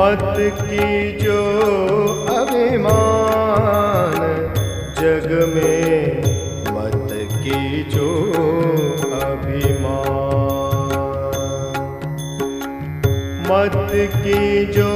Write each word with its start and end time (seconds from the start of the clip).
मत 0.00 0.36
की 0.38 1.12
जो 1.12 1.38
अभिमान। 2.30 4.14
जग 5.00 5.52
में 5.54 6.18
मत 6.74 7.08
की 7.12 7.82
जो 7.82 8.14
अभिमान। 9.20 10.40
मत 13.50 13.90
की 14.16 14.66
जो 14.66 14.90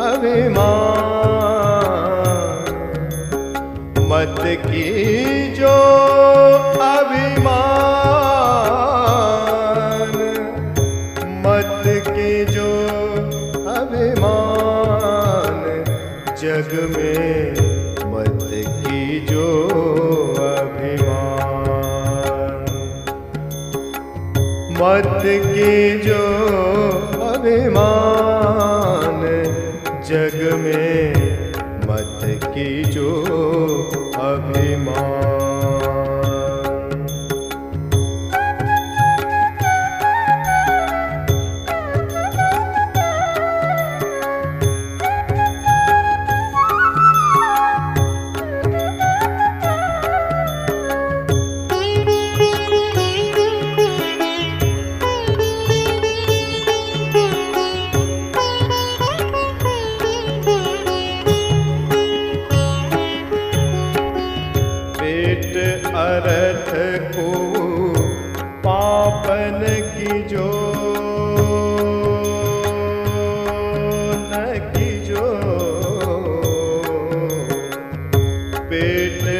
अभिमान। 0.00 1.08
मत 3.98 4.58
की 4.58 4.88
जग 16.58 16.96
में 16.96 17.50
मत 18.12 18.48
की 18.52 19.20
जो 19.20 19.44
अभिमान। 20.40 21.66
मत 24.70 25.22
की 25.24 25.98
जो 25.98 26.24
अभिमान, 27.22 29.20
जग 30.08 30.38
में 30.54 31.14
मत 31.88 32.40
की 32.54 32.84
जो 32.84 33.10
अभिमान। 34.16 35.37
अर्थ 66.28 66.70
को 67.16 67.28
पापन 68.64 69.60
की 69.94 70.22
जो 70.22 70.48
न 74.30 74.58
की 74.72 74.90
जो। 75.06 75.26
पेट 78.70 79.37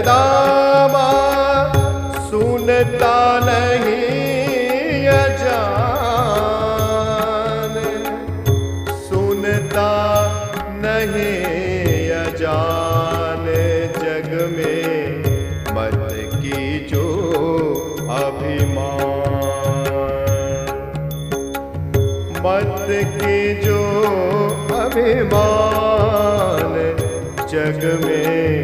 काल 0.00 1.72
सुनता 2.30 3.16
नहीं 3.44 5.08
अजान 5.08 5.72
सुनता 9.08 9.90
नहीं 10.84 12.10
अजान 12.10 13.46
जग 13.98 14.30
में 14.56 15.18
मत 15.76 16.08
की 16.34 16.62
जो 16.92 17.06
अभिमान। 18.10 19.12
मत 22.44 22.86
की 23.18 23.40
जो 23.54 23.82
अभिमान, 24.76 26.72
जग 27.52 27.80
में 28.04 28.61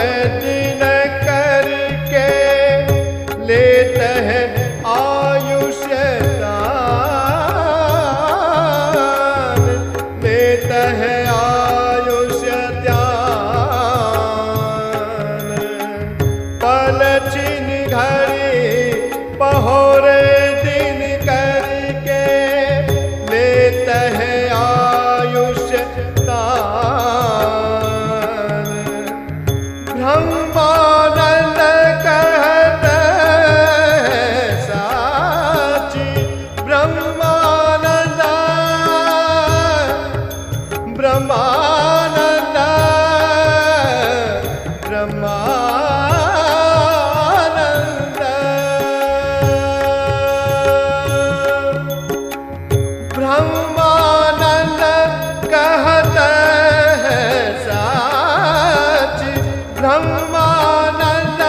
ब्रह्मानंद 59.91 61.41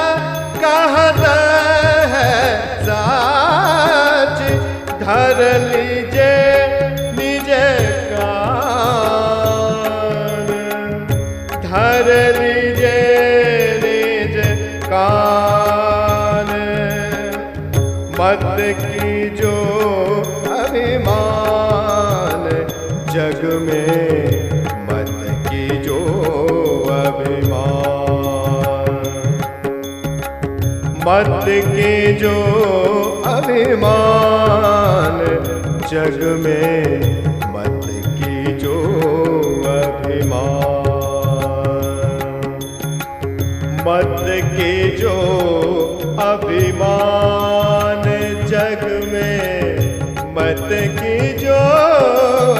कहत 0.61 1.19
है, 2.13 2.38
साच 2.85 4.39
धर 5.01 5.41
लीजे 5.65 6.38
निज 7.17 7.51
कान। 8.13 8.39
धर 11.67 12.09
लीजे 12.39 12.97
निज 13.83 14.35
कान। 14.85 16.49
मत 18.19 18.47
की 18.81 19.29
जो 19.29 19.55
अभिमान, 20.57 22.49
जग 23.13 23.41
मत 31.11 31.45
के 31.47 32.13
जो 32.13 32.35
अभिमान 33.25 35.17
जग 35.91 36.19
में, 36.43 36.83
मत 37.53 37.81
की 38.17 38.53
जो 38.53 38.75
अभिमान। 39.67 40.81
मत 43.87 44.25
के 44.29 44.89
जो 44.97 45.17
अभिमान 46.19 48.03
जग 48.45 48.87
में, 49.13 49.77
मत 50.31 50.69
की 50.71 51.33
जो 51.33 51.59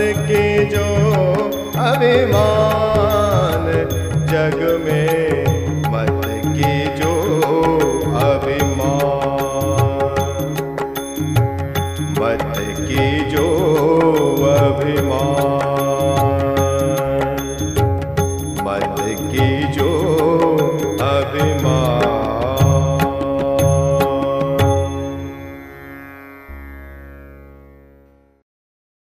की 0.00 0.64
जो 0.64 0.84
अभिमान 1.80 3.64
जग 4.30 4.58
में 4.84 5.17